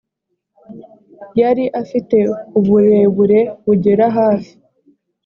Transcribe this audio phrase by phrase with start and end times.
[1.41, 2.17] yari afite
[2.59, 4.53] uburebure bugera hafi